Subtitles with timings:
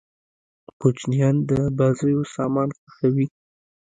[0.81, 3.25] کوچنيان د بازيو سامان خوښيي.